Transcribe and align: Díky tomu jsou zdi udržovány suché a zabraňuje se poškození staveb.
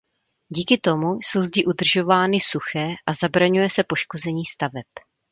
Díky 0.49 0.77
tomu 0.77 1.17
jsou 1.21 1.43
zdi 1.43 1.65
udržovány 1.65 2.37
suché 2.39 2.87
a 3.07 3.13
zabraňuje 3.13 3.69
se 3.69 3.83
poškození 3.83 4.45
staveb. 4.45 4.85